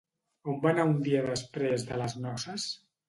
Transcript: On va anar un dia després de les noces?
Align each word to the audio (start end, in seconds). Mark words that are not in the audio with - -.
On 0.53 0.57
va 0.63 0.71
anar 0.71 0.85
un 0.93 0.95
dia 1.07 1.21
després 1.27 1.85
de 1.91 2.01
les 2.03 2.17
noces? 2.25 2.67